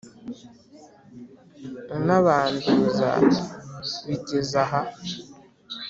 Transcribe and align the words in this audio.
unabanduza 1.95 3.09
bigeze 4.07 4.55
aha? 4.65 4.81